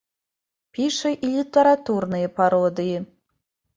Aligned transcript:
Піша 0.77 1.11
і 1.27 1.29
літаратурныя 1.35 2.35
пародыі. 2.41 2.97